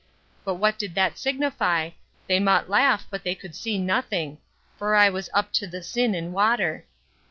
But 0.43 0.55
what 0.55 0.79
did 0.79 0.95
that 0.95 1.19
signify; 1.19 1.91
they 2.25 2.39
mought 2.39 2.71
laff 2.71 3.05
but 3.11 3.23
they 3.23 3.35
could 3.35 3.53
see 3.53 3.77
nothing; 3.77 4.39
for 4.75 4.95
I 4.95 5.11
was 5.11 5.29
up 5.31 5.53
to 5.53 5.67
the 5.67 5.83
sin 5.83 6.15
in 6.15 6.31
water. 6.31 6.87